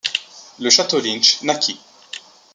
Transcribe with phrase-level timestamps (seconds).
[0.57, 1.79] Le château Lynch naquit.